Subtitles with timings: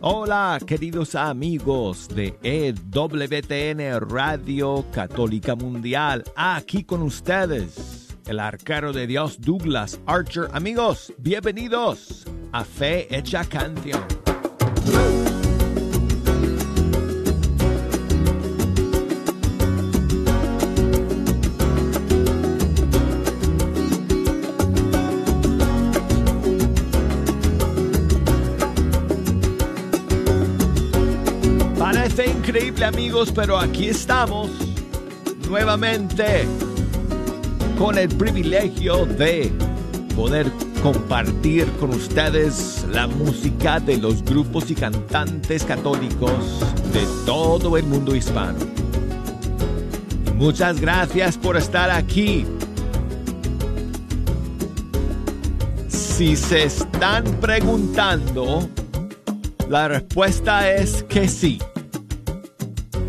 [0.00, 6.24] Hola, queridos amigos de EWTN Radio Católica Mundial.
[6.36, 10.48] Aquí con ustedes, el arquero de Dios Douglas Archer.
[10.52, 14.15] Amigos, bienvenidos a Fe Hecha Canción.
[32.56, 34.48] Increíble amigos, pero aquí estamos
[35.46, 36.46] nuevamente
[37.78, 39.52] con el privilegio de
[40.14, 40.50] poder
[40.82, 46.64] compartir con ustedes la música de los grupos y cantantes católicos
[46.94, 48.60] de todo el mundo hispano.
[50.36, 52.46] Muchas gracias por estar aquí.
[55.88, 58.66] Si se están preguntando,
[59.68, 61.58] la respuesta es que sí.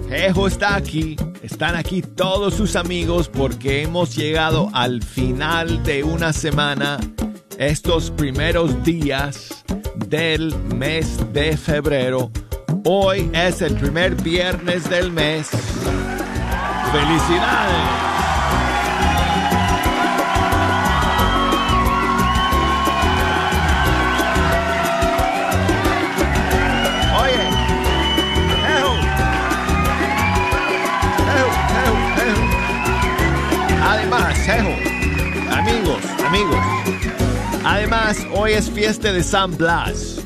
[0.10, 6.32] Ejo está aquí, están aquí todos sus amigos porque hemos llegado al final de una
[6.32, 6.98] semana,
[7.58, 9.66] estos primeros días
[10.08, 12.32] del mes de febrero.
[12.86, 15.50] Hoy es el primer viernes del mes.
[16.92, 18.17] ¡Felicidades!
[36.28, 36.58] Amigos.
[37.64, 40.22] Además, hoy es fiesta de San Blas.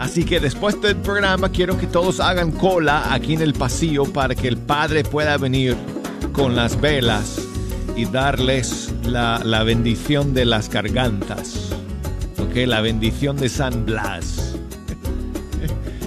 [0.00, 4.34] Así que después del programa quiero que todos hagan cola aquí en el pasillo para
[4.34, 5.76] que el padre pueda venir
[6.32, 7.40] con las velas
[7.94, 11.70] y darles la, la bendición de las gargantas.
[12.38, 12.66] ¿Ok?
[12.66, 14.56] La bendición de San Blas.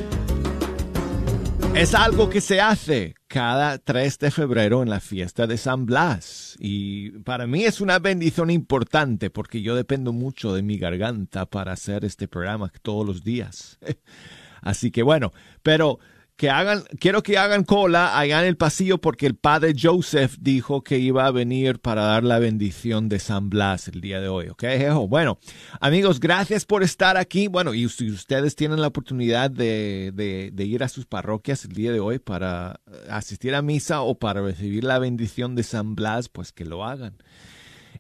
[1.75, 6.38] es algo que se hace cada 3 de febrero en la fiesta de San Blas.
[6.59, 11.73] Y para mí es una bendición importante porque yo dependo mucho de mi garganta para
[11.73, 13.79] hacer este programa todos los días.
[14.61, 15.31] Así que bueno,
[15.63, 15.99] pero
[16.39, 20.85] que hagan, quiero que hagan cola allá en el pasillo porque el padre Joseph dijo
[20.85, 24.47] que iba a venir para dar la bendición de San Blas el día de hoy,
[24.47, 24.63] ¿ok?
[25.09, 25.37] Bueno,
[25.81, 27.49] amigos, gracias por estar aquí.
[27.49, 31.91] Bueno, y si ustedes tienen la oportunidad de, de, ir a sus parroquias el día
[31.91, 32.79] de hoy para
[33.09, 37.17] asistir a misa o para recibir la bendición de San Blas, pues que lo hagan.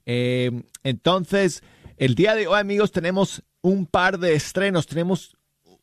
[0.05, 1.61] Eh, entonces,
[1.97, 4.87] el día de hoy, amigos, tenemos un par de estrenos.
[4.87, 5.35] Tenemos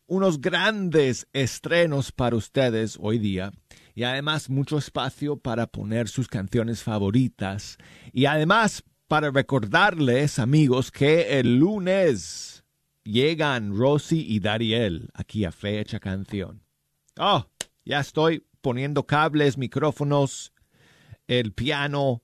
[0.06, 3.52] unos grandes estrenos para ustedes hoy día
[3.94, 7.76] y además mucho espacio para poner sus canciones favoritas
[8.12, 12.64] y además para recordarles amigos que el lunes
[13.04, 16.62] llegan Rosy y Dariel aquí a Fecha Canción.
[17.18, 17.46] Oh,
[17.84, 20.52] ya estoy poniendo cables, micrófonos,
[21.26, 22.22] el piano,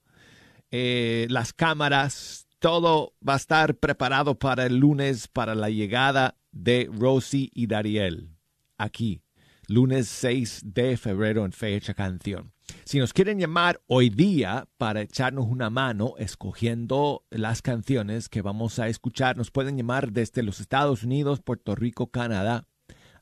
[0.70, 6.88] eh, las cámaras, todo va a estar preparado para el lunes, para la llegada de
[6.92, 8.30] Rosy y Dariel,
[8.78, 9.22] aquí,
[9.66, 12.52] lunes 6 de febrero en Fecha Canción.
[12.84, 18.78] Si nos quieren llamar hoy día para echarnos una mano escogiendo las canciones que vamos
[18.78, 22.68] a escuchar, nos pueden llamar desde los Estados Unidos, Puerto Rico, Canadá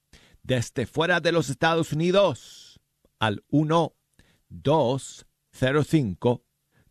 [0.44, 2.71] Desde fuera de los Estados Unidos,
[3.22, 3.96] al 1
[4.50, 6.44] 205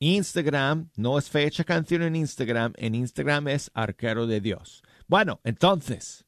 [0.00, 4.82] Instagram no es fecha canción en Instagram en Instagram es arquero de Dios.
[5.06, 6.24] Bueno entonces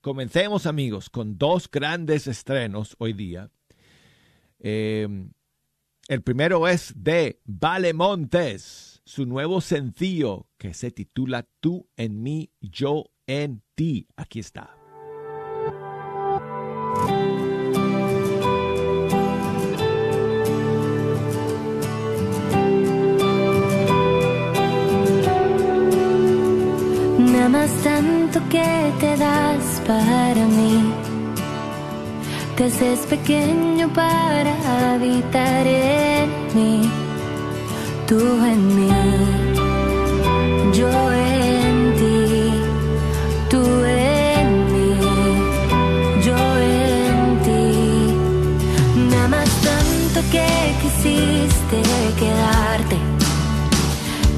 [0.00, 3.52] comencemos amigos con dos grandes estrenos hoy día.
[4.60, 5.30] Em,
[6.08, 12.50] el primero es de Vale Montes, su nuevo sencillo que se titula Tú en mí,
[12.60, 14.08] yo en ti.
[14.16, 14.74] Aquí está.
[27.18, 31.07] Me amas tanto que te das para mí
[32.58, 34.52] te haces pequeño para
[34.92, 36.90] habitar en mí,
[38.08, 38.90] tú en mí,
[40.76, 42.50] yo en ti,
[43.48, 44.90] tú en mí,
[46.26, 48.14] yo en ti.
[49.08, 50.48] Me amas tanto que
[50.82, 51.80] quisiste
[52.18, 52.96] quedarte.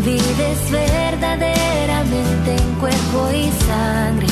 [0.05, 4.27] Vives verdaderamente en cuerpo y sangre,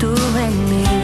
[0.00, 1.01] tú en mí.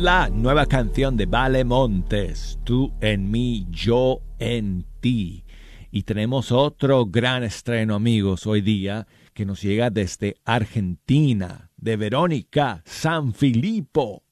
[0.00, 5.44] la nueva canción de Vale Montes, Tú en mí, yo en ti.
[5.90, 12.82] Y tenemos otro gran estreno, amigos, hoy día, que nos llega desde Argentina, de Verónica
[12.84, 14.22] Sanfilippo.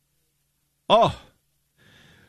[0.86, 1.14] ¡Oh!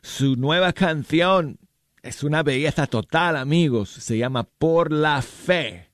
[0.01, 1.60] Su nueva canción
[2.01, 3.89] es una belleza total, amigos.
[3.89, 5.87] Se llama Por la Fe.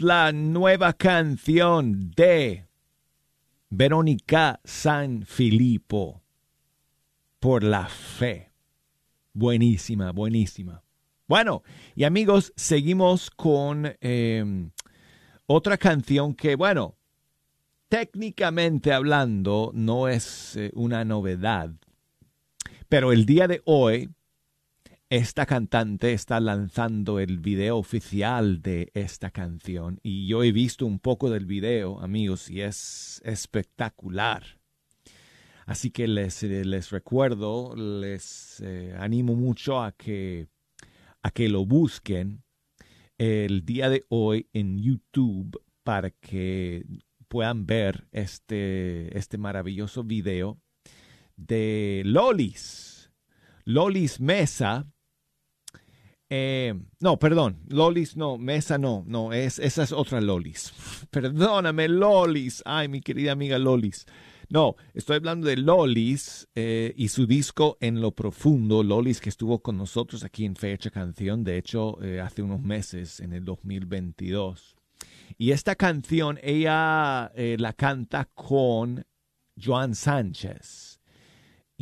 [0.00, 2.66] La nueva canción de
[3.68, 6.22] Verónica San Filippo
[7.38, 8.50] por la fe.
[9.34, 10.82] Buenísima, buenísima.
[11.28, 11.62] Bueno,
[11.94, 14.70] y amigos, seguimos con eh,
[15.44, 16.96] otra canción que, bueno,
[17.90, 21.72] técnicamente hablando no es eh, una novedad,
[22.88, 24.08] pero el día de hoy
[25.10, 31.00] esta cantante está lanzando el video oficial de esta canción y yo he visto un
[31.00, 34.60] poco del video, amigos, y es espectacular.
[35.66, 40.46] Así que les, les recuerdo, les eh, animo mucho a que,
[41.22, 42.44] a que lo busquen
[43.18, 46.84] el día de hoy en YouTube para que
[47.26, 50.60] puedan ver este, este maravilloso video
[51.36, 53.10] de Lolis.
[53.64, 54.86] Lolis Mesa.
[56.32, 60.72] Eh, no, perdón, Lolis no, Mesa no, no, es, esa es otra Lolis.
[61.10, 62.62] Perdóname, Lolis.
[62.64, 64.06] Ay, mi querida amiga Lolis.
[64.48, 68.84] No, estoy hablando de Lolis eh, y su disco En lo Profundo.
[68.84, 73.18] Lolis que estuvo con nosotros aquí en Fecha Canción, de hecho, eh, hace unos meses,
[73.18, 74.76] en el 2022.
[75.36, 79.04] Y esta canción ella la canta con
[79.56, 80.89] Joan Sánchez.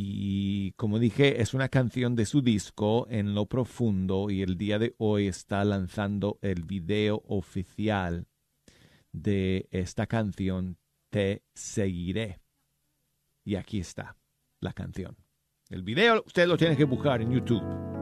[0.01, 4.79] Y como dije, es una canción de su disco En lo Profundo y el día
[4.79, 8.25] de hoy está lanzando el video oficial
[9.11, 10.77] de esta canción
[11.09, 12.39] Te Seguiré.
[13.43, 14.15] Y aquí está
[14.61, 15.17] la canción.
[15.69, 17.98] El video usted lo tiene que buscar en YouTube.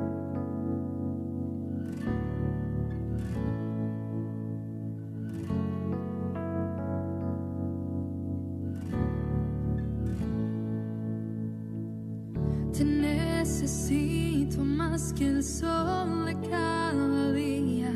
[12.78, 17.92] Te necesito más que el sol de cada día,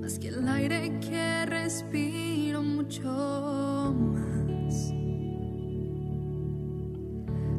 [0.00, 4.94] más que el aire que respiro mucho más.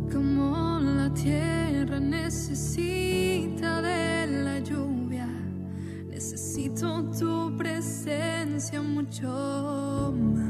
[0.10, 5.28] Como la tierra necesita de la lluvia,
[6.08, 10.49] necesito tu presencia mucho más.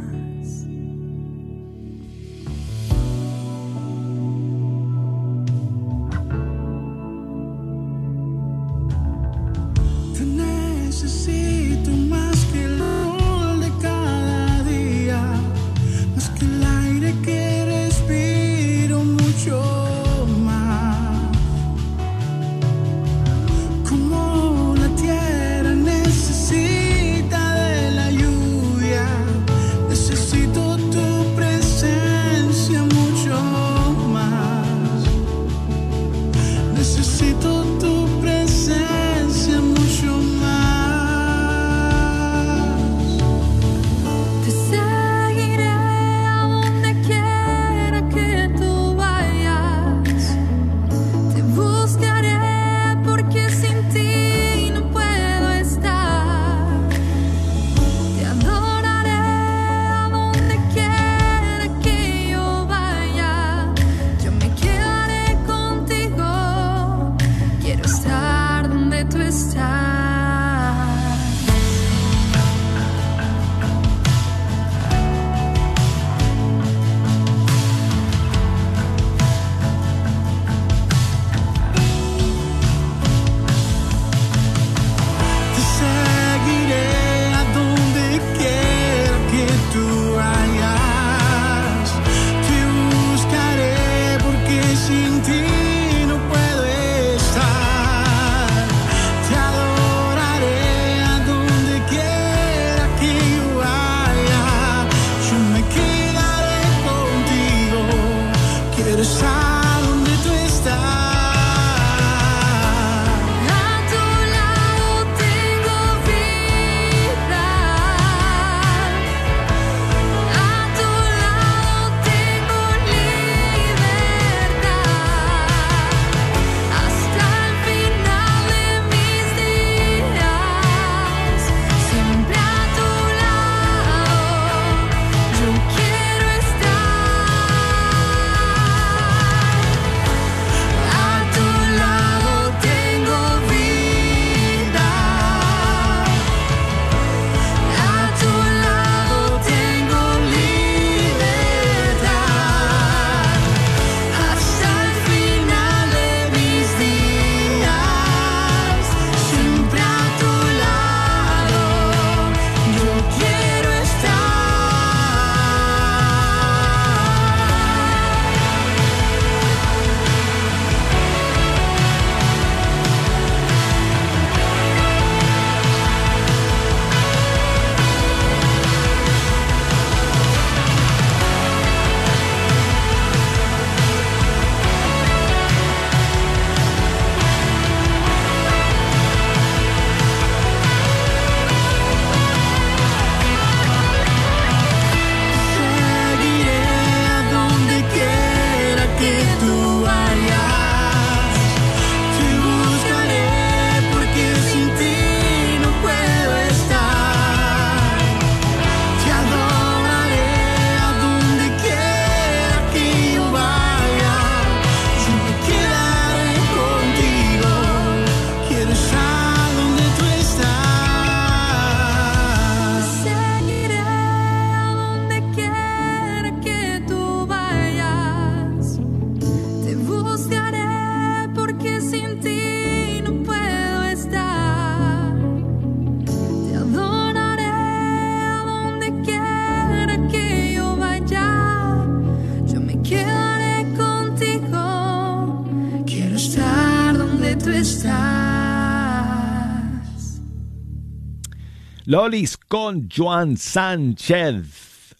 [251.91, 254.95] Lolis con Joan Sánchez.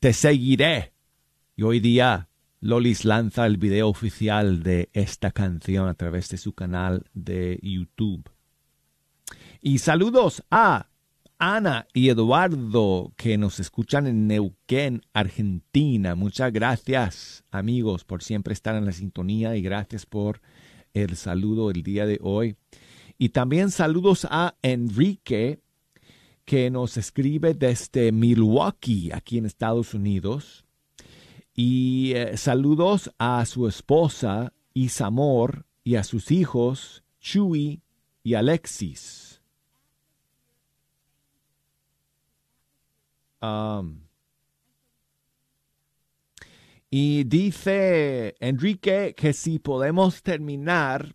[0.00, 0.92] Te seguiré.
[1.54, 6.52] Y hoy día Lolis lanza el video oficial de esta canción a través de su
[6.52, 8.28] canal de YouTube.
[9.60, 10.88] Y saludos a
[11.38, 16.16] Ana y Eduardo que nos escuchan en Neuquén, Argentina.
[16.16, 20.40] Muchas gracias amigos por siempre estar en la sintonía y gracias por
[20.94, 22.56] el saludo el día de hoy.
[23.18, 25.60] Y también saludos a Enrique
[26.44, 30.64] que nos escribe desde Milwaukee, aquí en Estados Unidos.
[31.54, 37.80] Y eh, saludos a su esposa Isamor y a sus hijos Chuy
[38.22, 39.40] y Alexis.
[43.40, 44.00] Um,
[46.90, 51.14] y dice Enrique que si podemos terminar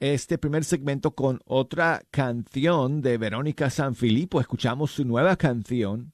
[0.00, 4.40] este primer segmento con otra canción de Verónica Sanfilippo.
[4.40, 6.12] Escuchamos su nueva canción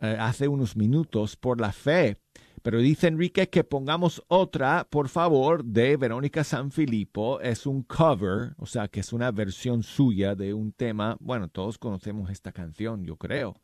[0.00, 2.18] eh, hace unos minutos por la fe.
[2.62, 7.40] Pero dice Enrique que pongamos otra, por favor, de Verónica Sanfilippo.
[7.40, 11.16] Es un cover, o sea, que es una versión suya de un tema.
[11.20, 13.54] Bueno, todos conocemos esta canción, yo creo.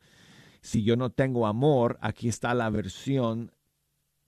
[0.63, 3.53] Si yo no tengo amor, aquí está la versión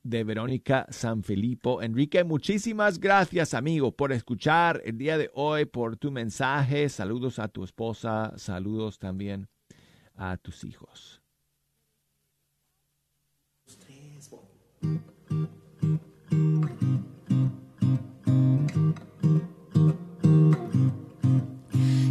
[0.09, 1.83] de Verónica Sanfilippo.
[1.83, 6.88] Enrique, muchísimas gracias, amigo, por escuchar el día de hoy, por tu mensaje.
[6.88, 9.49] Saludos a tu esposa, saludos también
[10.14, 11.21] a tus hijos.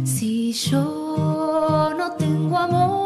[0.04, 3.05] Si yo no tengo amor,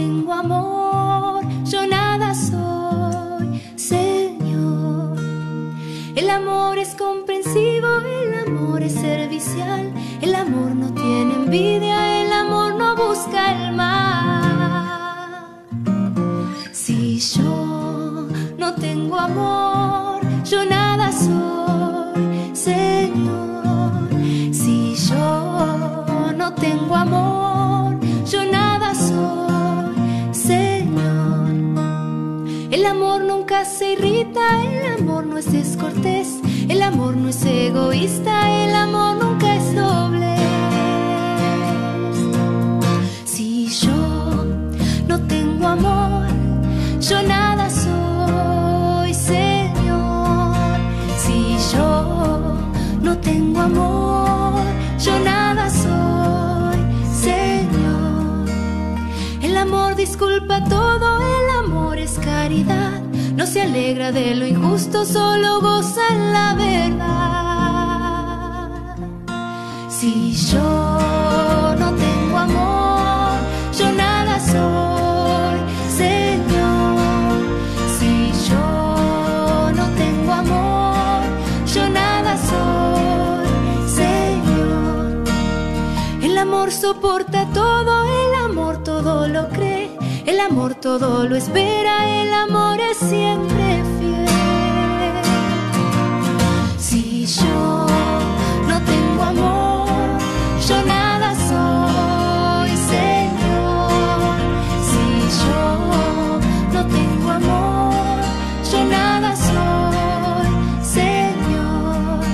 [0.00, 5.18] tengo amor, yo nada soy, Señor.
[6.20, 7.88] El amor es comprensivo,
[8.20, 15.48] el amor es servicial, el amor no tiene envidia, el amor no busca el mal.
[16.72, 22.22] Si yo no tengo amor, yo nada soy,
[22.54, 24.08] Señor.
[24.60, 27.98] Si yo no tengo amor,
[28.32, 28.69] yo nada
[33.50, 39.16] nunca se irrita, el amor no es descortés, el amor no es egoísta, el amor
[39.16, 40.36] nunca es doble.
[43.24, 44.46] Si yo
[45.08, 46.28] no tengo amor,
[47.00, 50.54] yo nada soy, Señor.
[51.18, 52.56] Si yo
[53.02, 54.62] no tengo amor,
[55.04, 56.78] yo nada soy,
[57.12, 58.48] Señor.
[59.42, 63.09] El amor disculpa todo, el amor es caridad.
[63.52, 67.10] Se alegra de lo injusto, solo goza la verdad.
[69.88, 73.32] Si yo no tengo amor,
[73.76, 75.58] yo nada soy,
[75.96, 77.40] Señor.
[77.98, 81.24] Si yo no tengo amor,
[81.74, 83.48] yo nada soy,
[83.88, 85.24] Señor.
[86.22, 89.59] El amor soporta todo, el amor todo lo cree,
[90.30, 94.26] el amor todo lo espera, el amor es siempre fiel.
[96.78, 97.86] Si yo
[98.68, 99.88] no tengo amor,
[100.68, 104.36] yo nada soy, Señor.
[104.90, 105.04] Si
[105.42, 106.38] yo
[106.74, 108.20] no tengo amor,
[108.70, 110.48] yo nada soy,
[110.84, 112.24] Señor.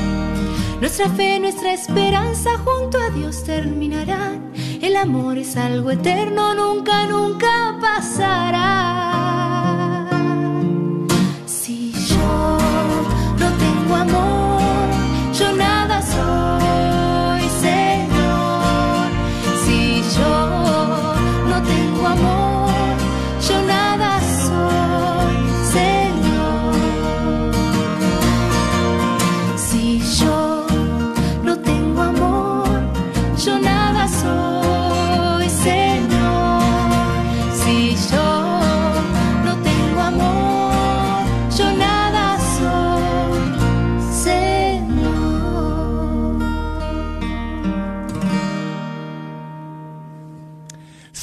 [0.81, 4.56] Nuestra fe, nuestra esperanza junto a Dios terminarán.
[4.87, 8.62] El amor es algo eterno, nunca, nunca pasará.
[11.44, 12.59] Si yo
[13.40, 14.36] no tengo amor,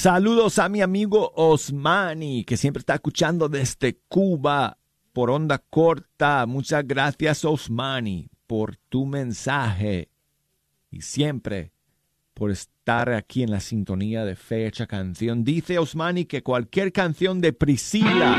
[0.03, 4.77] Saludos a mi amigo Osmani, que siempre está escuchando desde Cuba
[5.13, 6.45] por onda corta.
[6.45, 10.09] Muchas gracias, Osmani, por tu mensaje
[10.91, 11.71] y siempre
[12.33, 15.45] por estar aquí en la sintonía de fecha canción.
[15.45, 18.35] Dice Osmani que cualquier canción de Priscila.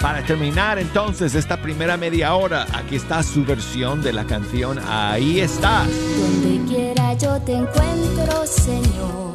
[0.00, 5.40] Para terminar entonces esta primera media hora, aquí está su versión de la canción Ahí
[5.40, 5.90] estás.
[5.90, 9.31] Donde quiera yo te encuentro, Señor.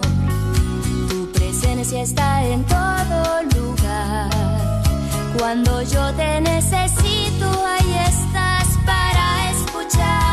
[1.87, 4.29] Presencia está en todo lugar.
[5.37, 10.26] Cuando yo te necesito, ahí estás para escuchar,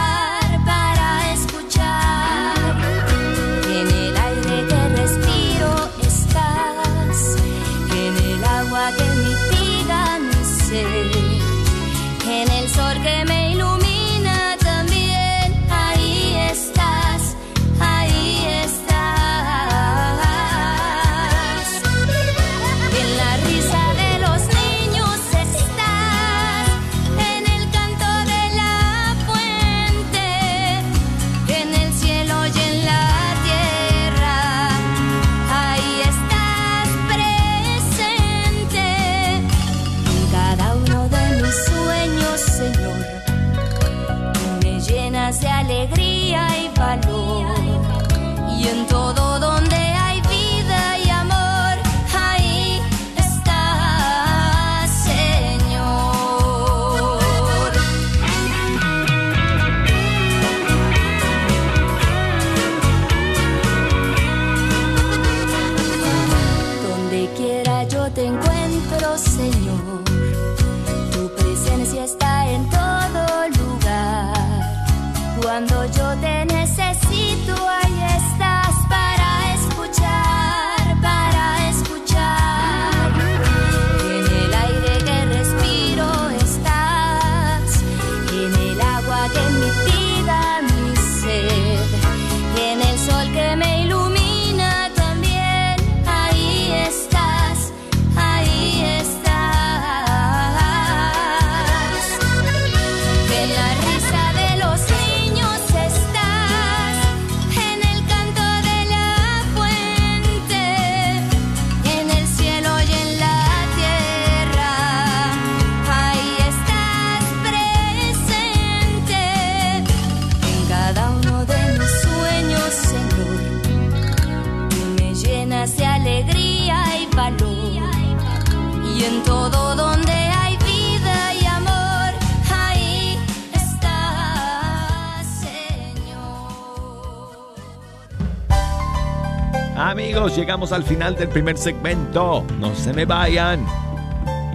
[140.73, 142.45] al final del primer segmento.
[142.59, 143.65] No se me vayan.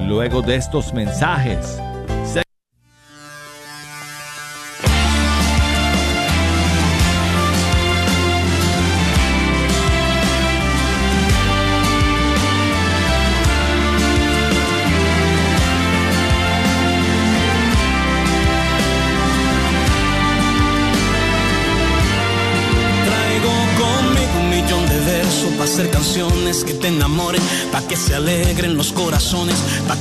[0.08, 1.80] Luego de estos mensajes.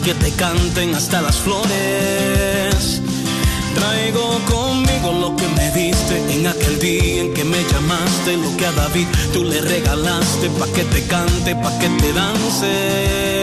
[0.05, 3.01] Que te canten hasta las flores.
[3.75, 8.67] Traigo conmigo lo que me diste en aquel día en que me llamaste, lo que
[8.67, 13.43] a David tú le regalaste, para que te cante, para que te dance.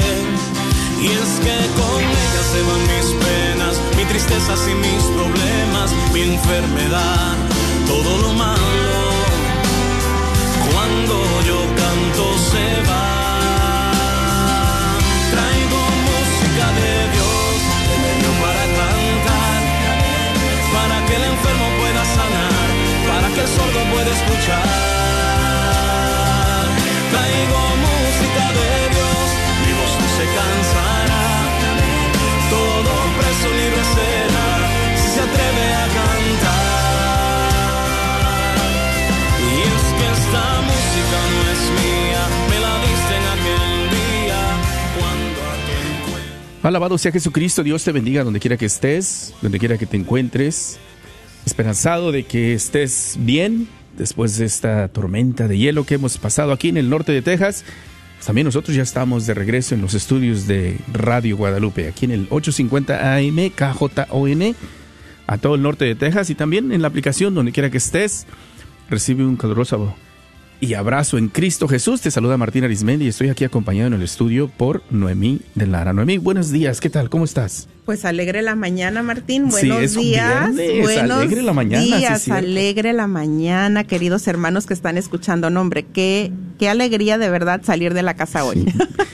[1.02, 6.22] Y es que con ella se van mis penas, mis tristezas y mis problemas, mi
[6.22, 7.36] enfermedad,
[7.88, 8.65] todo lo malo.
[24.06, 24.64] Pueda escuchar.
[27.12, 29.26] Traigo música de Dios,
[29.66, 31.26] mi voz no se cansará.
[32.50, 34.48] Todo preso libre será,
[34.96, 36.66] si se atreve a cantar.
[39.42, 44.42] Y es que esta música no es mía, me la diste en aquel día,
[44.98, 45.90] cuando aquel.
[46.64, 50.80] Alabado sea Jesucristo, Dios te bendiga donde quiera que estés, donde quiera que te encuentres.
[51.46, 56.70] Esperanzado de que estés bien después de esta tormenta de hielo que hemos pasado aquí
[56.70, 57.64] en el norte de Texas.
[58.26, 62.28] También nosotros ya estamos de regreso en los estudios de Radio Guadalupe, aquí en el
[62.30, 64.56] 850 AM KJON,
[65.28, 68.26] a todo el norte de Texas y también en la aplicación donde quiera que estés.
[68.90, 69.96] Recibe un caluroso
[70.62, 72.02] y abrazo en Cristo Jesús.
[72.02, 75.94] Te saluda Martín Arismendi y estoy aquí acompañado en el estudio por Noemí de Lara.
[75.94, 77.10] Noemí, buenos días, ¿qué tal?
[77.10, 77.68] ¿Cómo estás?
[77.86, 79.50] Pues alegre la mañana, Martín.
[79.50, 80.56] Buenos días.
[80.56, 85.50] viernes, Buenos alegre la mañana, días, alegre la mañana, queridos hermanos que están escuchando.
[85.52, 88.66] No, hombre, qué, qué alegría de verdad salir de la casa hoy.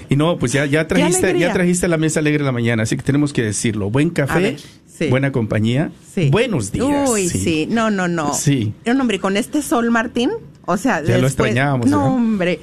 [0.10, 3.04] Y no, pues ya, ya trajiste, ya trajiste la mesa alegre la mañana, así que
[3.04, 3.90] tenemos que decirlo.
[3.90, 4.56] Buen café,
[4.88, 5.08] sí.
[5.10, 6.30] buena compañía, Sí.
[6.30, 7.10] buenos días.
[7.10, 7.68] Uy, sí.
[7.70, 8.34] No, no, no.
[8.34, 8.74] Sí.
[8.86, 10.30] No, hombre, con este sol, Martín,
[10.66, 12.14] o sea, Ya lo extrañábamos, No, ¿verdad?
[12.16, 12.60] hombre.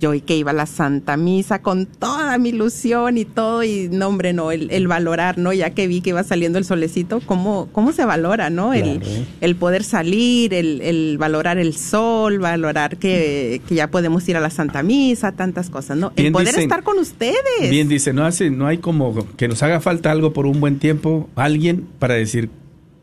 [0.00, 3.88] Yo hoy que iba a la Santa Misa con toda mi ilusión y todo, y
[3.88, 5.52] no, hombre, no, el, el valorar, ¿no?
[5.52, 8.74] Ya que vi que iba saliendo el solecito, ¿cómo, cómo se valora, ¿no?
[8.74, 9.24] El, Claro.
[9.40, 14.40] el poder salir, el, el valorar el sol, valorar que, que ya podemos ir a
[14.40, 16.10] la Santa Misa, tantas cosas, ¿no?
[16.16, 17.70] Bien el poder dicen- estar con ustedes.
[17.70, 20.80] Bien dice, no hace, no hay como que nos haga falta algo por un buen
[20.80, 22.50] tiempo, alguien para decir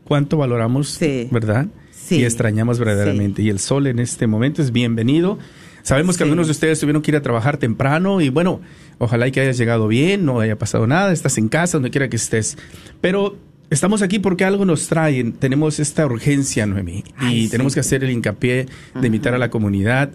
[0.04, 1.28] cuánto valoramos, Sí.
[1.30, 1.66] ¿verdad?
[2.06, 2.16] Sí.
[2.16, 3.42] Y extrañamos verdaderamente.
[3.42, 5.38] Y el sol en este momento es bienvenido.
[5.82, 6.24] Sabemos que Sí.
[6.24, 8.60] algunos de ustedes tuvieron que ir a trabajar temprano y bueno,
[8.98, 12.08] ojalá y que hayas llegado bien, no haya pasado nada, estás en casa, donde quiera
[12.08, 12.58] que estés.
[13.00, 13.36] Pero
[13.70, 18.04] estamos aquí porque algo nos trae, tenemos esta urgencia, Noemí, y Ay, tenemos que hacer
[18.04, 18.66] el hincapié
[19.00, 20.10] de invitar a la comunidad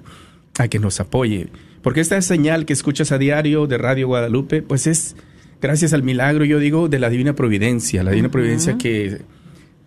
[0.60, 1.48] a que nos apoye.
[1.82, 5.16] Porque esta señal que escuchas a diario de Radio Guadalupe, pues es
[5.62, 9.22] gracias al milagro, yo digo, de la divina providencia, la divina providencia que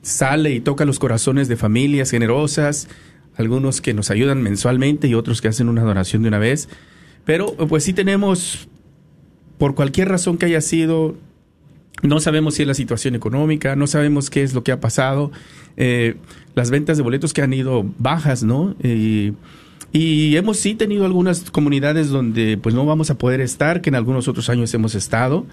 [0.08, 2.88] sale y toca los corazones de familias generosas,
[3.36, 6.68] algunos que nos ayudan mensualmente y otros que hacen una donación de una vez.
[7.24, 8.68] Pero pues sí tenemos,
[9.58, 11.16] por cualquier razón que haya sido,
[12.02, 15.30] no sabemos si es la situación económica, no sabemos qué es lo que ha pasado,
[15.76, 16.16] eh,
[16.54, 18.74] las ventas de boletos que han ido bajas, ¿no?
[18.82, 19.34] Y
[19.90, 23.94] Y hemos sí tenido algunas comunidades donde pues no vamos a poder estar, que en
[23.94, 25.46] algunos otros años hemos estado.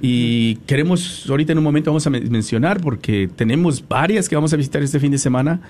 [0.00, 4.52] Y queremos, ahorita en un momento vamos a men- mencionar, porque tenemos varias que vamos
[4.52, 5.60] a visitar este fin de semana.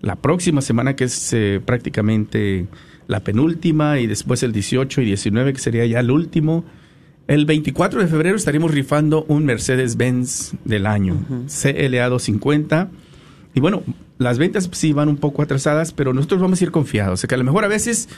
[0.00, 2.66] La próxima semana, que es eh, prácticamente
[3.08, 6.64] la penúltima, y después el 18 y 19, que sería ya el último.
[7.26, 12.90] El 24 de febrero estaremos rifando un Mercedes-Benz del año, CLA 250.
[13.54, 13.82] Y bueno,
[14.18, 17.14] las ventas sí van un poco atrasadas, pero nosotros vamos a ir confiados.
[17.14, 18.08] O sea que a lo mejor a veces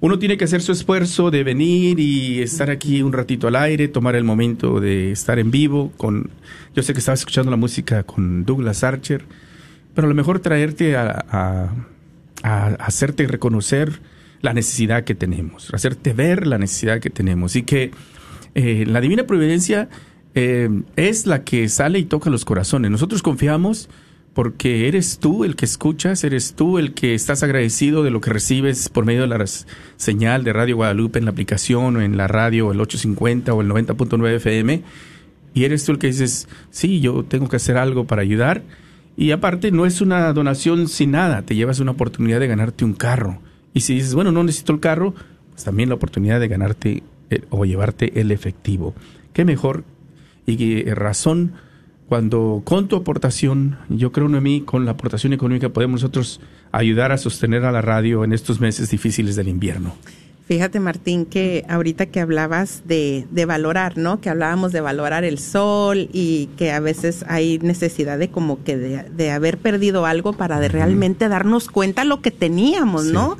[0.00, 3.88] uno tiene que hacer su esfuerzo de venir y estar aquí un ratito al aire,
[3.88, 5.92] tomar el momento de estar en vivo.
[5.96, 6.30] Con,
[6.74, 9.24] yo sé que estabas escuchando la música con Douglas Archer,
[9.94, 14.00] pero a lo mejor traerte a, a- hacerte reconocer
[14.40, 17.90] la necesidad que tenemos, hacerte ver la necesidad que tenemos y que
[18.54, 19.88] eh, la divina providencia
[20.36, 22.92] eh, es la que sale y toca los corazones.
[22.92, 23.88] Nosotros confiamos
[24.38, 28.30] porque eres tú el que escuchas, eres tú el que estás agradecido de lo que
[28.30, 29.44] recibes por medio de la
[29.96, 33.68] señal de Radio Guadalupe en la aplicación o en la radio, el 850 o el
[33.68, 34.84] 90.9 FM,
[35.54, 38.62] y eres tú el que dices, sí, yo tengo que hacer algo para ayudar.
[39.16, 42.94] Y aparte, no es una donación sin nada, te llevas una oportunidad de ganarte un
[42.94, 43.40] carro.
[43.74, 45.16] Y si dices, bueno, no necesito el carro,
[45.50, 48.94] pues también la oportunidad de ganarte eh, o llevarte el efectivo.
[49.32, 49.82] Qué mejor
[50.46, 51.54] y eh, razón
[52.08, 56.40] cuando con tu aportación, yo creo, Noemí, con la aportación económica podemos nosotros
[56.72, 59.94] ayudar a sostener a la radio en estos meses difíciles del invierno.
[60.46, 64.22] Fíjate, Martín, que ahorita que hablabas de, de valorar, ¿no?
[64.22, 68.78] Que hablábamos de valorar el sol y que a veces hay necesidad de como que
[68.78, 73.36] de, de haber perdido algo para de realmente darnos cuenta lo que teníamos, ¿no?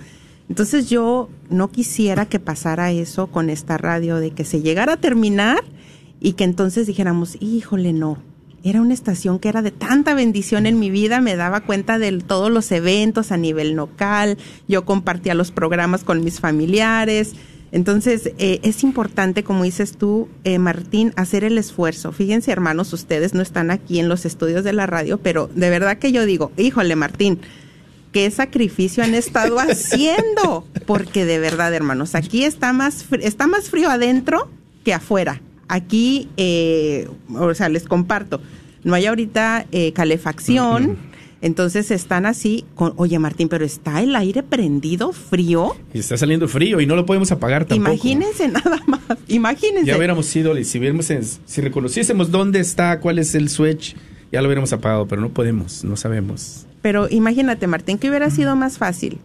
[0.50, 4.96] Entonces yo no quisiera que pasara eso con esta radio, de que se llegara a
[4.98, 5.64] terminar
[6.20, 8.18] y que entonces dijéramos, híjole, no.
[8.64, 12.12] Era una estación que era de tanta bendición en mi vida, me daba cuenta de
[12.18, 17.34] todos los eventos a nivel local, yo compartía los programas con mis familiares.
[17.70, 22.12] Entonces, eh, es importante, como dices tú, eh, Martín, hacer el esfuerzo.
[22.12, 25.98] Fíjense, hermanos, ustedes no están aquí en los estudios de la radio, pero de verdad
[25.98, 27.38] que yo digo, híjole, Martín,
[28.10, 33.68] qué sacrificio han estado haciendo, porque de verdad, hermanos, aquí está más, fr- está más
[33.70, 34.50] frío adentro
[34.84, 35.42] que afuera.
[35.68, 38.40] Aquí, eh, o sea, les comparto,
[38.84, 40.96] no hay ahorita eh, calefacción,
[41.40, 45.76] entonces están así, con, oye Martín, pero está el aire prendido, frío.
[45.94, 47.92] Y está saliendo frío y no lo podemos apagar tampoco.
[47.92, 49.86] Imagínense nada más, imagínense.
[49.86, 51.12] Ya hubiéramos sido, si hubiéramos,
[51.46, 53.94] si reconociésemos dónde está, cuál es el switch,
[54.32, 56.66] ya lo hubiéramos apagado, pero no podemos, no sabemos.
[56.82, 59.18] Pero imagínate, Martín, que hubiera sido más fácil,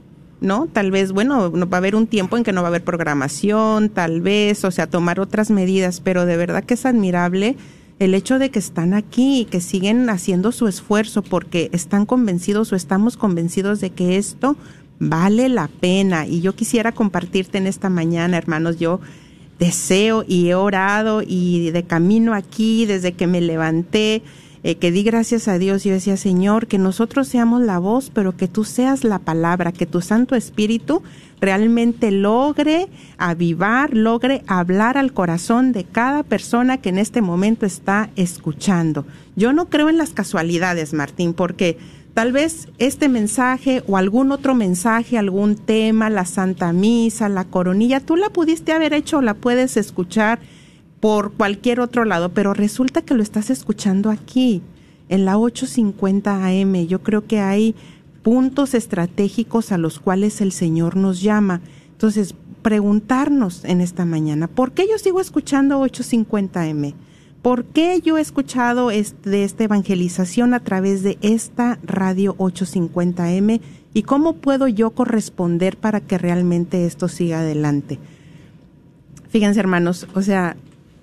[0.43, 0.67] ¿no?
[0.71, 2.83] Tal vez, bueno, no va a haber un tiempo en que no va a haber
[2.83, 7.55] programación, tal vez, o sea, tomar otras medidas, pero de verdad que es admirable
[7.99, 12.71] el hecho de que están aquí y que siguen haciendo su esfuerzo porque están convencidos
[12.71, 14.57] o estamos convencidos de que esto
[14.99, 16.27] vale la pena.
[16.27, 18.99] Y yo quisiera compartirte en esta mañana, hermanos, yo
[19.59, 24.23] deseo y he orado y de camino aquí, desde que me levanté,
[24.63, 25.83] eh, que di gracias a Dios.
[25.83, 29.85] Yo decía, Señor, que nosotros seamos la voz, pero que tú seas la palabra, que
[29.85, 31.03] tu Santo Espíritu
[31.41, 32.87] realmente logre
[33.17, 39.05] avivar, logre hablar al corazón de cada persona que en este momento está escuchando.
[39.35, 41.77] Yo no creo en las casualidades, Martín, porque
[42.13, 47.99] tal vez este mensaje o algún otro mensaje, algún tema, la Santa Misa, la coronilla,
[47.99, 50.39] tú la pudiste haber hecho o la puedes escuchar
[51.03, 54.61] por cualquier otro lado, pero resulta que lo estás escuchando aquí,
[55.09, 56.87] en la 850 AM.
[56.87, 57.75] Yo creo que hay
[58.21, 61.59] puntos estratégicos a los cuales el Señor nos llama.
[61.91, 66.93] Entonces, preguntarnos en esta mañana, ¿por qué yo sigo escuchando 850 AM?
[67.41, 73.59] ¿Por qué yo he escuchado este, de esta evangelización a través de esta radio 850M?
[73.93, 77.99] ¿Y cómo puedo yo corresponder para que realmente esto siga adelante?
[79.27, 80.55] Fíjense, hermanos, o sea,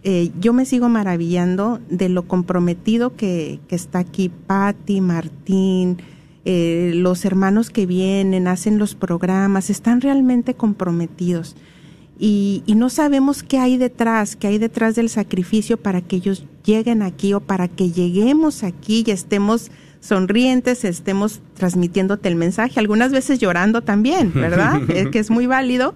[0.03, 5.99] eh, yo me sigo maravillando de lo comprometido que, que está aquí Patti, Martín,
[6.47, 11.55] eh, los hermanos que vienen, hacen los programas, están realmente comprometidos.
[12.19, 16.45] Y, y, no sabemos qué hay detrás, qué hay detrás del sacrificio para que ellos
[16.65, 19.71] lleguen aquí o para que lleguemos aquí y estemos
[20.01, 24.81] sonrientes, estemos transmitiéndote el mensaje, algunas veces llorando también, ¿verdad?
[24.91, 25.95] es que es muy válido,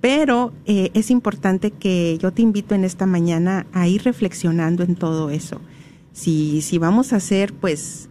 [0.00, 4.94] pero eh, es importante que yo te invito en esta mañana a ir reflexionando en
[4.94, 5.60] todo eso.
[6.12, 8.08] Si, si vamos a hacer, pues,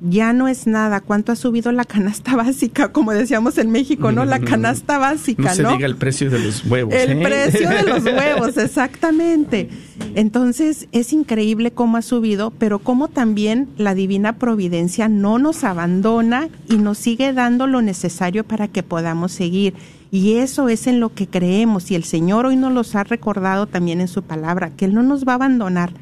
[0.02, 1.00] Ya no es nada.
[1.00, 2.92] ¿Cuánto ha subido la canasta básica?
[2.92, 4.24] Como decíamos en México, ¿no?
[4.24, 5.70] La canasta básica, No ¿no?
[5.70, 6.94] se diga el precio de los huevos.
[6.94, 7.22] El ¿eh?
[7.22, 9.68] precio de los huevos, exactamente.
[10.14, 16.48] Entonces, es increíble cómo ha subido, pero cómo también la divina providencia no nos abandona
[16.68, 19.74] y nos sigue dando lo necesario para que podamos seguir.
[20.10, 21.90] Y eso es en lo que creemos.
[21.90, 25.02] Y el Señor hoy nos los ha recordado también en su palabra, que Él no
[25.02, 25.92] nos va a abandonar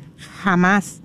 [0.43, 1.01] jamás,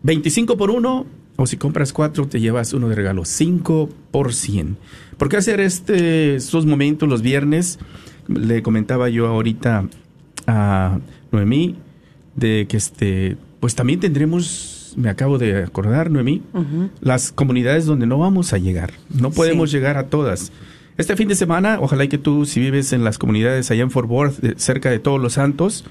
[0.03, 1.05] 25 por 1
[1.35, 4.77] o si compras 4 te llevas uno de regalo, 5 por 100.
[5.17, 7.79] ¿Por qué hacer este, estos momentos los viernes?
[8.27, 9.87] Le comentaba yo ahorita
[10.47, 10.99] a
[11.31, 11.75] Noemí
[12.35, 16.41] de que este, pues también tendremos, me acabo de acordar Noemí,
[17.01, 19.77] las comunidades donde no vamos a llegar, no podemos Sí.
[19.77, 20.51] llegar a todas.
[20.97, 23.89] Este fin de semana, ojalá y que tú, si vives en las comunidades allá en
[23.91, 25.85] Fort Worth, cerca de Todos los Santos,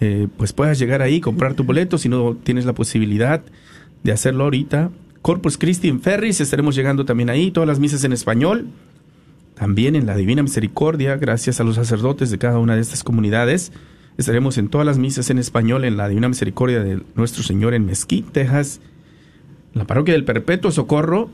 [0.00, 3.42] eh, pues puedas llegar ahí, comprar tu boleto, si no tienes la posibilidad
[4.04, 4.90] de hacerlo ahorita.
[5.20, 8.68] Corpus Christi en Ferris, estaremos llegando también ahí, todas las misas en español,
[9.60, 13.72] también en la Divina Misericordia, gracias a los sacerdotes de cada una de estas comunidades.
[14.16, 17.84] Estaremos en todas las misas en español en la Divina Misericordia de Nuestro Señor en
[17.84, 18.80] Mesquite, Texas.
[19.74, 21.28] La parroquia del Perpetuo Socorro,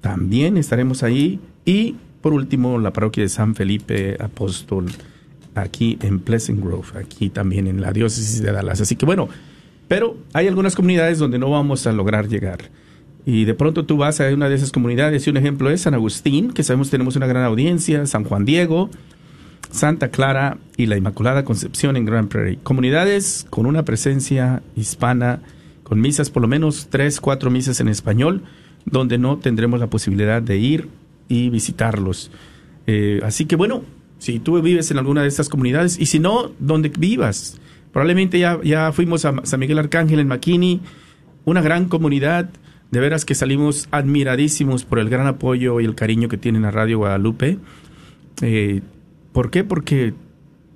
[0.00, 1.38] también estaremos ahí.
[1.64, 4.86] Y por último, la parroquia de San Felipe Apóstol,
[5.54, 8.80] aquí en Pleasant Grove, aquí también en la diócesis de Dallas.
[8.80, 9.28] Así que bueno,
[9.86, 12.58] pero hay algunas comunidades donde no vamos a lograr llegar.
[13.26, 15.94] Y de pronto tú vas a una de esas comunidades y un ejemplo es San
[15.94, 18.88] Agustín, que sabemos tenemos una gran audiencia, San Juan Diego,
[19.72, 22.60] Santa Clara y la Inmaculada Concepción en Grand Prairie.
[22.62, 25.40] Comunidades con una presencia hispana,
[25.82, 28.42] con misas, por lo menos tres, cuatro misas en español,
[28.84, 30.88] donde no tendremos la posibilidad de ir
[31.28, 32.30] y visitarlos.
[32.86, 33.82] Eh, así que bueno,
[34.18, 37.58] si tú vives en alguna de estas comunidades y si no, donde vivas.
[37.92, 40.80] Probablemente ya, ya fuimos a San Miguel Arcángel en McKinney,
[41.44, 42.50] una gran comunidad.
[42.90, 46.70] De veras que salimos admiradísimos por el gran apoyo y el cariño que tienen a
[46.70, 47.58] Radio Guadalupe.
[48.42, 48.82] Eh,
[49.32, 49.64] ¿Por qué?
[49.64, 50.14] Porque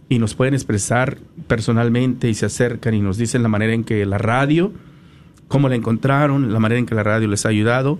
[0.07, 1.17] y nos pueden expresar
[1.47, 4.71] personalmente y se acercan y nos dicen la manera en que la radio,
[5.47, 7.97] cómo la encontraron, la manera en que la radio les ha ayudado.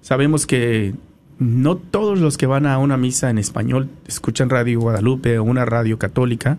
[0.00, 0.94] Sabemos que
[1.40, 5.64] no todos los que van a una misa en español escuchan Radio Guadalupe o una
[5.64, 6.58] radio católica,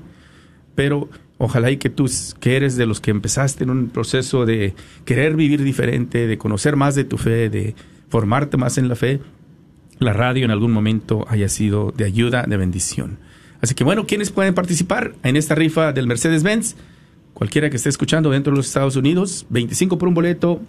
[0.75, 2.09] pero ojalá y que tú,
[2.41, 4.73] que eres de los que empezaste en un proceso de
[5.05, 7.73] querer vivir diferente, de conocer más de tu fe, de
[8.09, 9.21] formarte más en la fe,
[9.99, 13.19] la radio en algún momento haya sido de ayuda, de bendición.
[13.61, 16.75] Así que bueno, ¿quiénes pueden participar en esta rifa del Mercedes-Benz?
[17.33, 20.61] Cualquiera que esté escuchando dentro de los Estados Unidos, 25 por un boleto,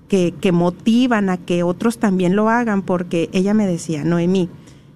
[0.08, 4.48] que, que motivan a que otros también lo hagan, porque ella me decía, Noemí,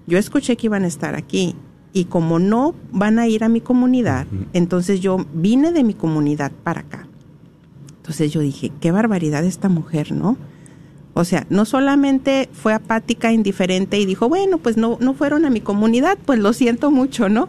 [0.07, 1.57] yo escuché que iban a estar aquí
[1.93, 6.53] y como no van a ir a mi comunidad, entonces yo vine de mi comunidad
[6.63, 7.09] para acá.
[7.97, 10.37] Entonces yo dije, qué barbaridad esta mujer, ¿no?
[11.19, 15.51] O sea, no solamente fue apática, indiferente y dijo, bueno, pues no, no fueron a
[15.51, 17.49] mi comunidad, pues lo siento mucho, ¿no?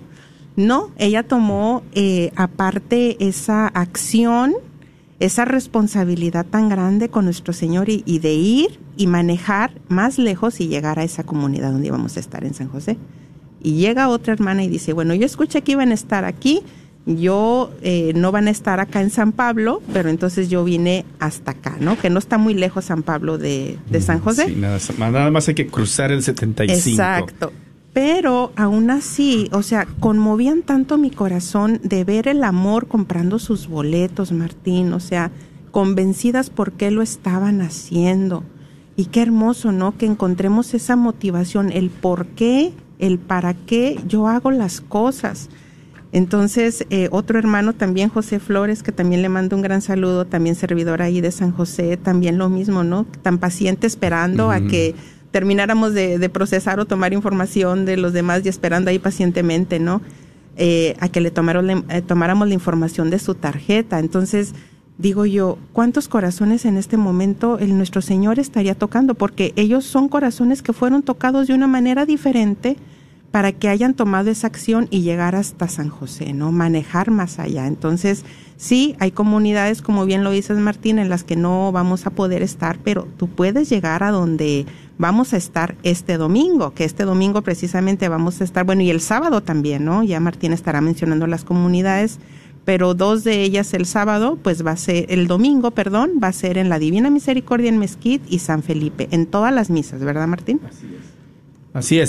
[0.56, 4.54] No, ella tomó eh, aparte esa acción,
[5.20, 10.62] esa responsabilidad tan grande con nuestro Señor y, y de ir y manejar más lejos
[10.62, 12.98] y llegar a esa comunidad donde íbamos a estar en San José.
[13.62, 16.62] Y llega otra hermana y dice, bueno, yo escuché que iban a estar aquí,
[17.08, 21.52] yo eh, no van a estar acá en San Pablo, pero entonces yo vine hasta
[21.52, 21.98] acá, ¿no?
[21.98, 24.48] Que no está muy lejos San Pablo de, de San José.
[24.48, 26.90] Sí, nada, nada más hay que cruzar el 75.
[26.90, 27.54] Exacto.
[27.94, 33.68] Pero aún así, o sea, conmovían tanto mi corazón de ver el amor comprando sus
[33.68, 35.32] boletos, Martín, o sea,
[35.72, 38.44] convencidas por qué lo estaban haciendo.
[38.98, 39.98] Y qué hermoso, ¿no?
[39.98, 45.50] Que encontremos esa motivación, el por qué, el para qué yo hago las cosas.
[46.18, 50.56] Entonces, eh, otro hermano también, José Flores, que también le mando un gran saludo, también
[50.56, 53.06] servidor ahí de San José, también lo mismo, ¿no?
[53.22, 54.96] Tan paciente esperando a que
[55.30, 60.02] termináramos de, de procesar o tomar información de los demás y esperando ahí pacientemente, ¿no?
[60.56, 64.00] Eh, a que le tomaron eh, tomáramos la información de su tarjeta.
[64.00, 64.56] Entonces,
[64.98, 69.14] digo yo, ¿cuántos corazones en este momento el nuestro Señor estaría tocando?
[69.14, 72.76] Porque ellos son corazones que fueron tocados de una manera diferente
[73.38, 76.52] para que hayan tomado esa acción y llegar hasta San José, ¿no?
[76.52, 77.68] Manejar más allá.
[77.68, 78.26] Entonces,
[78.56, 82.42] sí, hay comunidades, como bien lo dices, Martín, en las que no vamos a poder
[82.42, 84.66] estar, pero tú puedes llegar a donde
[84.98, 89.02] vamos a estar este domingo, que este domingo precisamente vamos a estar, bueno, y el
[89.02, 90.02] sábado también, ¿no?
[90.02, 92.18] Ya Martín estará mencionando las comunidades,
[92.66, 96.34] pero dos de ellas el sábado, pues va a ser, el domingo, perdón, va a
[96.34, 100.26] ser en la Divina Misericordia en Mezquit y San Felipe, en todas las misas, ¿verdad,
[100.26, 100.60] Martín?
[100.68, 101.17] Así es,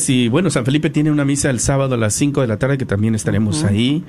[0.09, 2.79] y bueno, San Felipe tiene una misa el sábado a las 5 de la tarde
[2.79, 4.05] que también estaremos ahí.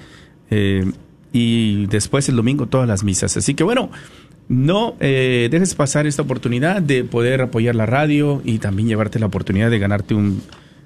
[0.50, 0.92] eh,
[1.32, 3.38] y después el domingo todas las misas.
[3.38, 3.92] Así que bueno,
[4.48, 9.28] no eh, dejes pasar esta oportunidad de poder apoyar la radio y también llevarte la
[9.28, 10.42] oportunidad de ganarte un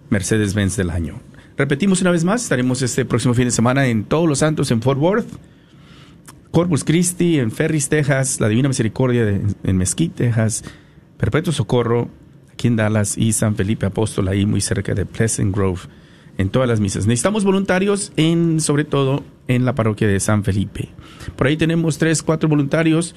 [0.09, 1.21] Mercedes-Benz del año.
[1.57, 4.82] Repetimos una vez más, estaremos este próximo fin de semana en Todos los Santos en
[4.82, 5.28] Fort Worth,
[6.51, 10.63] Corpus Christi en Ferris, Texas, La Divina Misericordia de- en Mesquite, Texas,
[11.17, 12.09] Perpetuo Socorro,
[12.53, 15.81] aquí en Dallas, y San Felipe Apóstol, ahí muy cerca de Pleasant Grove,
[16.37, 17.05] en todas las misas.
[17.05, 20.89] Necesitamos voluntarios, en, sobre todo en la parroquia de San Felipe.
[21.35, 23.13] Por ahí tenemos tres, cuatro voluntarios,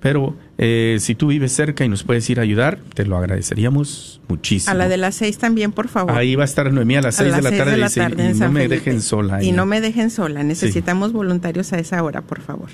[0.00, 4.20] pero eh, si tú vives cerca y nos puedes ir a ayudar, te lo agradeceríamos
[4.28, 4.70] muchísimo.
[4.70, 6.12] A la de las seis también, por favor.
[6.16, 7.78] Ahí va a estar Noemí a las A seis de las la seis tarde, de
[7.78, 8.74] la tarde en y no San me Felipe.
[8.76, 9.42] dejen sola.
[9.42, 10.42] Y no me dejen sola.
[10.44, 12.68] Necesitamos voluntarios a esa hora, por favor.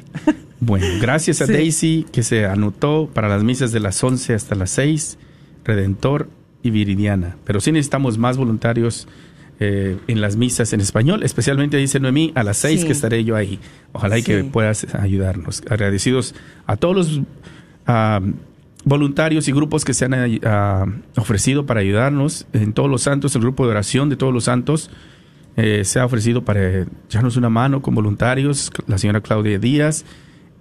[0.60, 1.52] Bueno, gracias a Sí.
[1.52, 5.18] Daisy que se anotó para las misas de las 11 hasta las 6,
[5.64, 6.28] Redentor
[6.62, 7.36] y Viridiana.
[7.44, 9.06] Pero sí necesitamos más voluntarios
[9.60, 12.86] eh, en las misas en español, especialmente dice Noemí, a las 6 Sí.
[12.86, 13.60] que estaré yo ahí.
[13.92, 15.62] Ojalá y que puedas ayudarnos.
[15.70, 16.34] Agradecidos
[16.66, 17.20] a todos los
[17.86, 18.20] ah,
[18.84, 20.86] voluntarios y grupos que se han ah,
[21.16, 22.46] ofrecido para ayudarnos.
[22.52, 24.90] En todos los santos, el grupo de oración de todos los santos
[25.56, 30.04] eh, se ha ofrecido para echarnos una mano con voluntarios, la señora Claudia Díaz.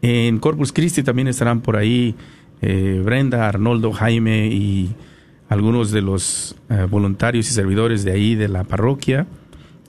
[0.03, 2.15] En Corpus Christi también estarán por ahí
[2.63, 4.95] eh, Brenda, Arnoldo, Jaime y
[5.49, 9.27] algunos de los eh, voluntarios y servidores de ahí de la parroquia.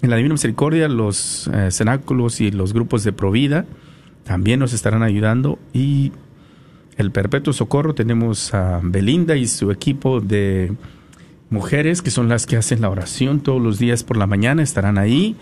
[0.02, 3.64] En la Divina Misericordia, los eh, cenáculos y los grupos de Provida
[4.24, 5.58] también nos estarán ayudando.
[5.72, 6.12] Y
[6.96, 10.72] el Perpetuo Socorro tenemos a Belinda y su equipo de
[11.50, 14.98] mujeres que son las que hacen la oración todos los días por la mañana, estarán
[14.98, 15.36] ahí,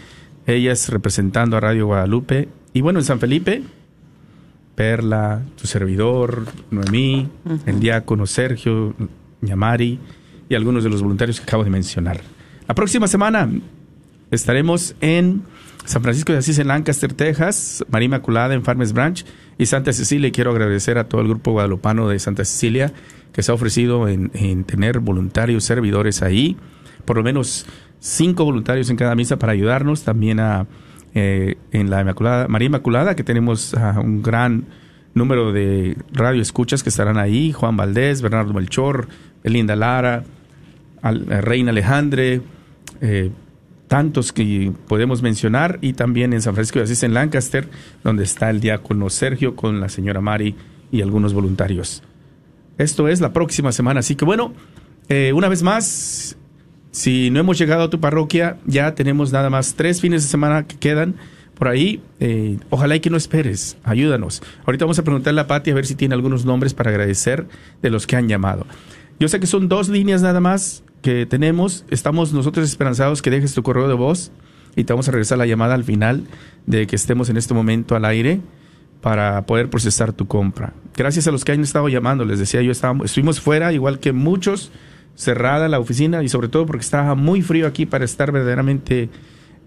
[0.47, 2.49] ellas representando a Radio Guadalupe.
[2.75, 3.63] Y bueno, en San Felipe,
[4.75, 7.29] Perla, tu servidor, Noemí,
[7.67, 8.95] el diácono Sergio,
[9.41, 9.99] Ñamari
[10.49, 12.21] y algunos de los voluntarios que acabo de mencionar.
[12.67, 13.51] La próxima semana
[14.31, 15.43] estaremos en
[15.85, 19.25] San Francisco de Asís en Lancaster, Texas, María Inmaculada en Farmers Branch
[19.59, 20.29] y Santa Cecilia.
[20.29, 22.93] Y quiero agradecer a todo el grupo guadalupano de Santa Cecilia
[23.33, 26.57] que se ha ofrecido en, en tener voluntarios, servidores ahí,
[27.05, 27.67] por lo menos
[27.99, 30.03] cinco voluntarios en cada misa para ayudarnos.
[30.03, 30.67] También a
[31.15, 34.65] eh, en la Inmaculada, María Inmaculada, que tenemos ah, un gran
[35.15, 39.09] número de radio escuchas que estarán ahí, Juan Valdés, Bernardo Melchor,
[39.45, 40.25] Belinda Lara,
[41.03, 42.41] al- eh, Reina Alejandre,
[43.01, 43.31] eh,
[43.89, 47.69] tantos que podemos mencionar, y también en San Francisco de Asís, en Lancaster,
[48.03, 50.55] donde está el diácono Sergio con la señora Mari
[50.91, 52.03] y algunos voluntarios.
[52.79, 54.55] Esto es la próxima semana, así que bueno,
[55.11, 56.39] eh, una vez más,
[56.93, 60.67] si no hemos llegado a tu parroquia, ya tenemos nada más tres fines de semana
[60.67, 61.17] que quedan
[61.55, 62.03] por ahí.
[62.21, 64.43] eh, ojalá y que no esperes, ayúdanos.
[64.67, 67.47] Ahorita vamos a preguntarle a Pati a ver si tiene algunos nombres para agradecer
[67.81, 68.67] de los que han llamado.
[69.19, 71.85] Yo sé que son dos líneas nada más que tenemos.
[71.91, 74.33] Estamos nosotros esperanzados que dejes tu correo de voz
[74.77, 76.25] y te vamos a regresar la llamada al final
[76.67, 78.41] de que estemos en este momento al aire
[79.01, 80.75] para poder procesar tu compra.
[80.97, 84.13] Gracias a los que han estado llamando, les decía yo, estábamos, estuvimos fuera, igual que
[84.13, 84.71] muchos,
[85.15, 89.09] cerrada la oficina y sobre todo porque estaba muy frío aquí para estar verdaderamente,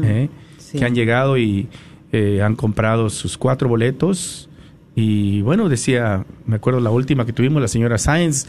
[0.03, 0.29] ¿eh?
[0.57, 0.79] sí.
[0.79, 1.67] Que han llegado y
[2.11, 4.46] eh, han comprado sus cuatro boletos.
[4.99, 8.47] Y bueno, decía, me acuerdo la última que tuvimos, la señora Sáenz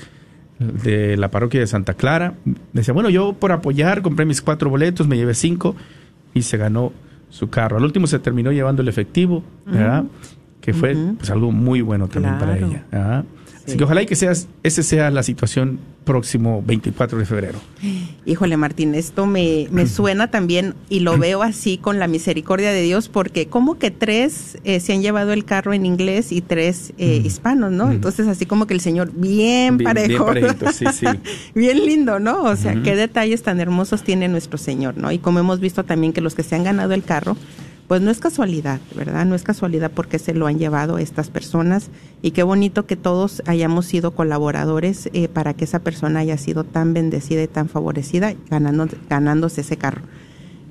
[0.59, 2.37] de la parroquia de Santa Clara.
[2.73, 5.77] Decía, bueno, yo por apoyar compré mis cuatro boletos, me llevé cinco
[6.33, 6.95] y se ganó
[7.29, 7.77] su carro.
[7.77, 10.05] Al último se terminó llevando el efectivo, ¿verdad?
[10.63, 12.83] Que fue pues algo muy bueno también para ella.
[12.91, 13.25] ¿verdad?
[13.69, 13.79] Así Sí.
[13.79, 17.59] que ojalá y que seas, ese sea la situación próximo 24 de febrero.
[18.25, 22.81] Híjole, Martín, esto me, me suena también y lo veo así con la misericordia de
[22.83, 26.95] Dios, porque como que tres eh, se han llevado el carro en inglés y tres
[26.97, 27.93] eh, hispanos, ¿no?
[27.93, 30.33] Entonces, así como que el Señor bien, Bien- parejo.
[30.33, 31.07] bien parejito, sí, sí.
[31.55, 32.45] Bien lindo, ¿no?
[32.45, 35.13] O sea, qué detalles tan hermosos tiene nuestro Señor, ¿no?
[35.13, 37.37] Y como hemos visto también que los que se han ganado el carro,
[37.89, 39.25] pues no es casualidad, ¿verdad?
[39.25, 41.89] No es casualidad porque se lo han llevado estas personas
[42.21, 46.65] y qué bonito que todos hayamos sido colaboradores eh, para que esa persona haya sido
[46.65, 50.03] tan bendecida y tan favorecida ganando, ganándose ese carro.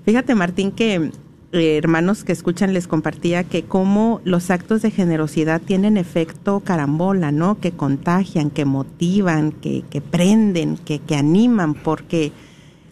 [0.05, 1.11] Fíjate, Martín, que
[1.53, 7.31] eh, hermanos que escuchan les compartía que cómo los actos de generosidad tienen efecto carambola,
[7.31, 7.59] ¿no?
[7.59, 12.31] Que contagian, que motivan, que, que prenden, que, que animan, porque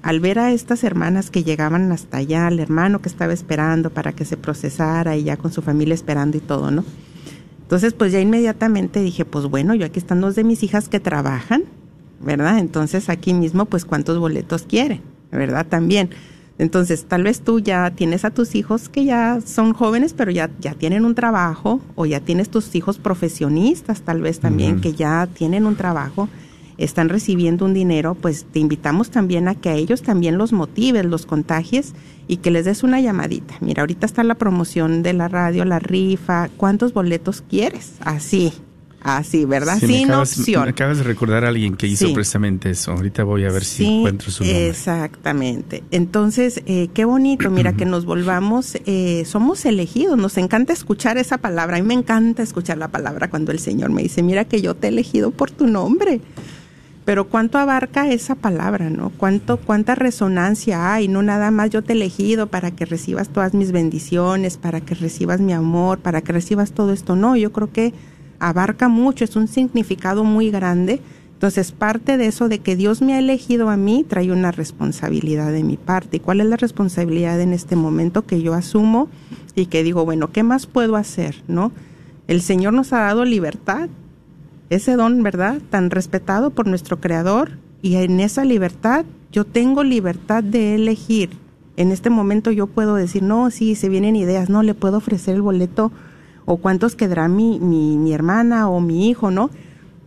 [0.06, 4.14] al ver a estas hermanas que llegaban hasta allá, al hermano que estaba esperando para
[4.14, 6.86] que se procesara y ya con su familia esperando y todo, ¿no?
[7.64, 11.00] Entonces, pues ya inmediatamente dije, pues bueno, yo aquí están dos de mis hijas que
[11.00, 11.64] trabajan,
[12.22, 12.60] ¿verdad?
[12.60, 15.02] Entonces aquí mismo, pues cuántos boletos quieren,
[15.32, 15.66] ¿verdad?
[15.66, 16.12] También.
[16.60, 20.52] Entonces, tal vez tú ya tienes a tus hijos que ya son jóvenes, pero ya,
[20.60, 25.28] ya tienen un trabajo, o ya tienes tus hijos profesionistas, tal vez también, que ya
[25.34, 26.30] tienen un trabajo,
[26.78, 31.06] están recibiendo un dinero, pues te invitamos también a que a ellos también los motives,
[31.06, 31.94] los contagies
[32.28, 33.56] y que les des una llamadita.
[33.62, 37.94] Mira, ahorita está la promoción de la radio, la rifa, ¿cuántos boletos quieres?
[38.02, 38.52] Así,
[39.02, 39.78] así, ¿verdad?
[39.80, 40.64] Sí, me Sin acabas, opción.
[40.64, 42.14] me acabas de recordar a alguien que hizo Sí.
[42.14, 42.92] precisamente eso.
[42.92, 44.68] Ahorita voy a ver si encuentro su nombre.
[44.68, 45.84] Exactamente.
[45.92, 51.38] Entonces, eh, qué bonito, mira, que nos volvamos, eh, somos elegidos, nos encanta escuchar esa
[51.38, 51.78] palabra.
[51.78, 54.74] A mí me encanta escuchar la palabra cuando el Señor me dice, mira que yo
[54.76, 56.22] te he elegido por tu nombre.
[57.06, 59.12] Pero cuánto abarca esa palabra, ¿no?
[59.12, 63.54] Cuánto, cuánta resonancia hay, no nada más yo te he elegido para que recibas todas
[63.54, 67.16] mis bendiciones, para que recibas mi amor, para que recibas todo esto.
[67.16, 67.94] No, yo creo que
[68.40, 71.00] abarca mucho, es un significado muy grande.
[71.34, 75.52] Entonces, parte de eso de que Dios me ha elegido a mí trae una responsabilidad
[75.52, 76.18] de mi parte.
[76.18, 79.10] ¿Y cuál es la responsabilidad en este momento que yo asumo
[79.54, 81.72] y que digo, bueno, ¿qué más puedo hacer, no?
[82.28, 83.90] El Señor nos ha dado libertad,
[84.70, 85.62] ese don, ¿verdad?
[85.70, 91.38] Tan respetado por nuestro Creador y en esa libertad yo tengo libertad de elegir.
[91.78, 95.36] En este momento yo puedo decir, no, sí, se vienen ideas, no, le puedo ofrecer
[95.36, 95.92] el boleto
[96.46, 99.50] o cuántos quedará mi, mi, mi hermana o mi hijo, ¿no?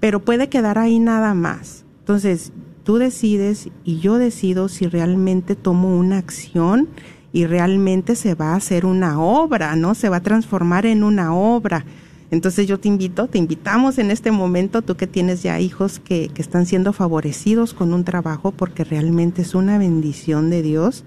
[0.01, 1.85] Pero puede quedar ahí nada más.
[2.01, 2.53] Entonces,
[2.85, 6.89] tú decides y yo decido si realmente tomo una acción
[7.33, 9.95] y realmente se va a hacer una obra, ¿no?
[9.95, 11.85] Se va a transformar en una obra.
[12.31, 16.29] Entonces yo te invito, te invitamos en este momento, tú que tienes ya hijos que,
[16.29, 21.05] que están siendo favorecidos con un trabajo, porque realmente es una bendición de Dios,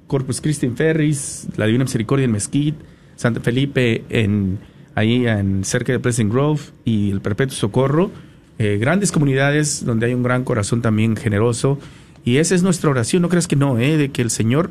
[0.07, 2.79] Corpus Christi en Ferris, la Divina Misericordia en Mesquite,
[3.17, 4.59] Santa Felipe en
[4.95, 8.11] ahí en cerca de Pleasant Grove y el Perpetuo Socorro.
[8.59, 11.79] Eh, grandes comunidades donde hay un gran corazón también generoso.
[12.25, 13.97] Y esa es nuestra oración, no creas que no, ¿eh?
[13.97, 14.71] de que el Señor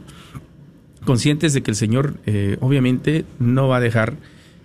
[1.06, 4.14] conscientes de que el Señor eh, obviamente no va a dejar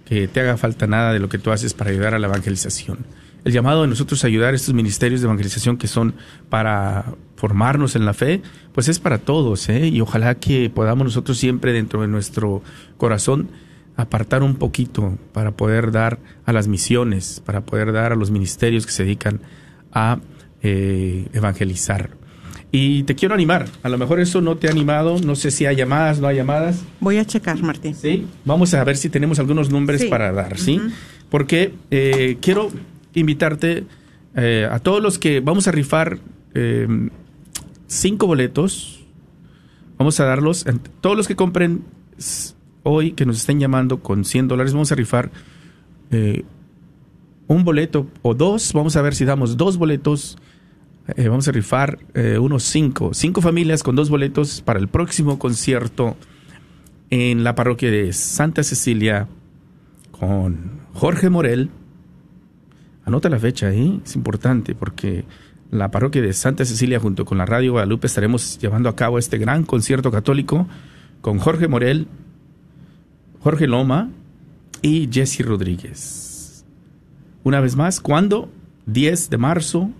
[0.04, 2.98] que te haga falta nada de lo que tú haces para ayudar a la evangelización.
[3.44, 6.14] el llamado de nosotros a ayudar a estos ministerios de evangelización que son
[6.48, 9.86] para formarnos en la fe, pues es para todos, ¿eh?
[9.88, 12.62] Y ojalá que podamos nosotros siempre dentro de nuestro
[12.96, 13.48] corazón
[13.96, 18.84] apartar un poquito para poder dar a las misiones, para poder dar a los ministerios
[18.84, 19.40] que se dedican
[19.92, 20.18] a
[20.62, 22.10] eh, evangelizar.
[22.78, 25.64] Y te quiero animar, a lo mejor eso no te ha animado, no sé si
[25.64, 26.84] hay llamadas, no hay llamadas.
[27.00, 27.94] Voy a checar, Martín.
[27.94, 30.08] Sí, vamos a ver si tenemos algunos nombres Sí.
[30.08, 30.78] para dar, ¿sí?
[31.30, 32.70] Porque eh, quiero
[33.14, 33.84] invitarte
[34.34, 36.18] eh, a todos los que vamos a rifar
[36.52, 36.86] eh,
[37.86, 39.06] cinco boletos.
[39.96, 40.66] Vamos a darlos.
[41.00, 41.82] Todos los que compren
[42.82, 45.30] hoy, que nos estén llamando con 100 dólares, vamos a rifar
[46.10, 46.44] eh,
[47.46, 48.74] un boleto o dos.
[48.74, 50.36] Vamos a ver si damos dos boletos.
[51.14, 53.14] Eh, vamos a rifar eh, unos cinco.
[53.14, 56.16] Cinco familias con dos boletos para el próximo concierto
[57.10, 59.28] en la parroquia de Santa Cecilia
[60.10, 61.70] con Jorge Morel.
[63.04, 65.24] Anota la fecha ahí, es importante porque
[65.70, 69.38] la parroquia de Santa Cecilia junto con la Radio Guadalupe estaremos llevando a cabo este
[69.38, 70.66] gran concierto católico
[71.20, 72.08] con Jorge Morel,
[73.40, 74.10] Jorge Loma
[74.82, 76.64] y Jesse Rodríguez.
[77.44, 78.48] Una vez más, ¿cuándo?
[78.86, 79.90] 10 de marzo.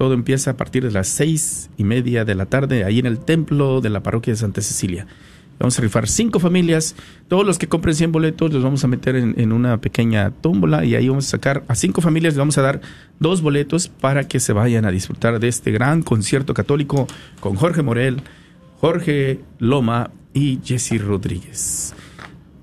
[0.00, 3.18] Todo empieza a partir de las seis y media de la tarde ahí en el
[3.18, 5.06] templo de la parroquia de Santa Cecilia.
[5.58, 6.96] Vamos a rifar cinco familias.
[7.28, 10.94] Todos los que compren 100 boletos los vamos a meter en, una pequeña tómbola y
[10.94, 12.32] ahí vamos a sacar a cinco familias.
[12.32, 12.80] Les vamos a dar
[13.18, 17.06] dos boletos para que se vayan a disfrutar de este gran concierto católico
[17.40, 18.22] con Jorge Morel,
[18.80, 21.94] Jorge Loma y Jesse Rodríguez.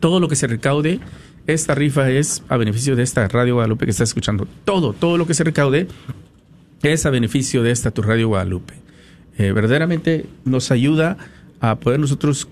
[0.00, 1.00] Todo lo que se recaude,
[1.46, 4.46] esta rifa es a beneficio de esta Radio Guadalupe que está escuchando.
[4.64, 5.88] Todo, todo lo que se recaude
[6.82, 8.74] es a beneficio de esta tu Radio Guadalupe.
[9.38, 11.16] Eh, verdaderamente nos ayuda
[11.60, 12.48] a poder nosotros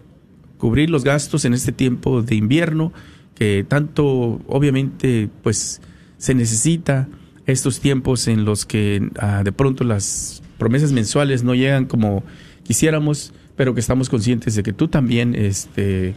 [0.56, 2.92] cubrir los gastos en este tiempo de invierno
[3.34, 5.80] que tanto obviamente pues
[6.18, 7.08] se necesita
[7.46, 12.22] estos tiempos en los que ah, de pronto las promesas mensuales no llegan como
[12.62, 16.14] quisiéramos pero que estamos conscientes de que tú también este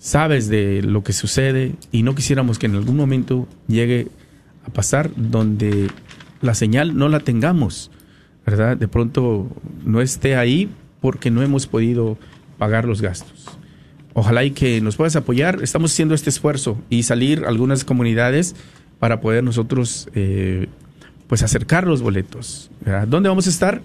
[0.00, 4.08] sabes de lo que sucede y no quisiéramos que en algún momento llegue
[4.66, 5.88] a pasar donde
[6.40, 7.90] la señal no la tengamos,
[8.44, 8.76] ¿verdad?
[8.78, 9.48] De pronto
[9.84, 10.70] no esté ahí
[11.00, 12.18] porque no hemos podido
[12.58, 13.46] pagar los gastos.
[14.14, 15.62] Ojalá y que nos puedas apoyar.
[15.62, 18.56] Estamos haciendo este esfuerzo y salir algunas comunidades
[18.98, 20.66] para poder nosotros eh,
[21.26, 22.70] pues acercar los boletos.
[23.06, 23.82] ¿Dónde vamos a estar?